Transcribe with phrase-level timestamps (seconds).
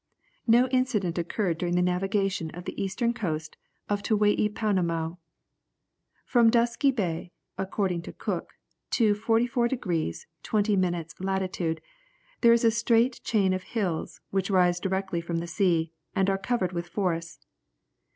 [0.47, 3.55] No incident occurred during the navigation of the eastern coast
[3.87, 5.19] of Tawai Pounamow.
[6.25, 8.53] From Dusky Bay, according to Cook,
[8.93, 11.81] to 44 degrees 20 minutes latitude,
[12.41, 16.37] there is a straight chain of hills which rise directly from the sea, and are
[16.39, 17.45] covered with forests.